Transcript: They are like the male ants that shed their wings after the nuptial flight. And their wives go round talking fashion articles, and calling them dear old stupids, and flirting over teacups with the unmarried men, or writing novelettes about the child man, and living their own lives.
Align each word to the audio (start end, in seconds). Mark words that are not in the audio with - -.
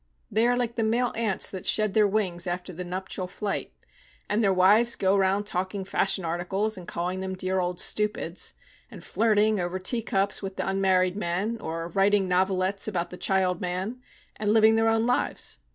They 0.31 0.47
are 0.47 0.57
like 0.57 0.77
the 0.77 0.83
male 0.83 1.13
ants 1.15 1.47
that 1.51 1.67
shed 1.67 1.93
their 1.93 2.07
wings 2.07 2.47
after 2.47 2.73
the 2.73 2.83
nuptial 2.83 3.27
flight. 3.27 3.71
And 4.27 4.43
their 4.43 4.51
wives 4.51 4.95
go 4.95 5.15
round 5.15 5.45
talking 5.45 5.85
fashion 5.85 6.25
articles, 6.25 6.75
and 6.75 6.87
calling 6.87 7.19
them 7.19 7.35
dear 7.35 7.59
old 7.59 7.79
stupids, 7.79 8.55
and 8.89 9.03
flirting 9.03 9.59
over 9.59 9.77
teacups 9.77 10.41
with 10.41 10.55
the 10.55 10.67
unmarried 10.67 11.15
men, 11.15 11.59
or 11.61 11.89
writing 11.89 12.27
novelettes 12.27 12.87
about 12.87 13.11
the 13.11 13.15
child 13.17 13.61
man, 13.61 14.01
and 14.37 14.51
living 14.51 14.75
their 14.75 14.89
own 14.89 15.05
lives. 15.05 15.59